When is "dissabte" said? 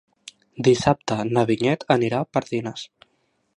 0.67-1.17